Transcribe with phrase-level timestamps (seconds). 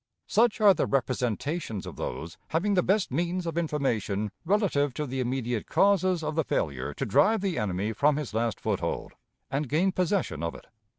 [0.25, 5.19] Such are the representations of those having the best means of information relative to the
[5.19, 9.13] immediate causes of the failure to drive the enemy from his last foothold,
[9.51, 10.65] and gain possession of it.